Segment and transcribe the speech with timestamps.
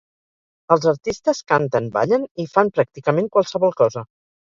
[0.75, 4.09] Els artistes canten, ballen i fan pràcticament qualsevol cosa.